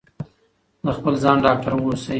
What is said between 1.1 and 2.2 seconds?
ځان ډاکټر اوسئ.